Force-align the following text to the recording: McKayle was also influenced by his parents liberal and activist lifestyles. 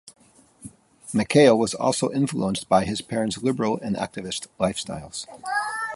McKayle 1.13 1.55
was 1.55 1.75
also 1.75 2.11
influenced 2.11 2.67
by 2.67 2.85
his 2.85 3.01
parents 3.01 3.43
liberal 3.43 3.77
and 3.83 3.95
activist 3.95 4.47
lifestyles. 4.59 5.27